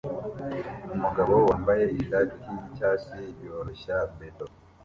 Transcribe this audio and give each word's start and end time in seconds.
Umugabo 0.95 1.33
wambaye 1.47 1.83
ishati 1.99 2.37
yicyatsi 2.55 3.19
yoroshya 3.43 3.97
beto 4.17 4.45